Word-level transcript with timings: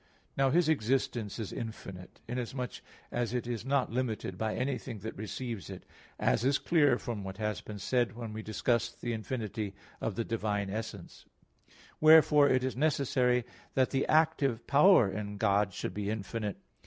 Now 0.35 0.49
His 0.49 0.67
existence 0.67 1.37
is 1.37 1.53
infinite, 1.53 2.21
inasmuch 2.27 2.71
as 3.11 3.35
it 3.35 3.45
is 3.45 3.63
not 3.63 3.91
limited 3.91 4.35
by 4.35 4.55
anything 4.55 4.97
that 5.01 5.15
receives 5.15 5.69
it, 5.69 5.85
as 6.19 6.43
is 6.43 6.57
clear 6.57 6.97
from 6.97 7.23
what 7.23 7.37
has 7.37 7.61
been 7.61 7.77
said, 7.77 8.15
when 8.15 8.33
we 8.33 8.41
discussed 8.41 9.01
the 9.01 9.13
infinity 9.13 9.75
of 10.01 10.15
the 10.15 10.25
divine 10.25 10.71
essence 10.71 11.25
(Q. 11.25 11.25
7, 11.27 11.27
A. 11.27 11.77
1). 11.99 12.11
Wherefore, 12.11 12.49
it 12.49 12.63
is 12.63 12.75
necessary 12.75 13.45
that 13.75 13.91
the 13.91 14.07
active 14.07 14.65
power 14.65 15.07
in 15.07 15.37
God 15.37 15.71
should 15.71 15.93
be 15.93 16.09
infinite. 16.09 16.57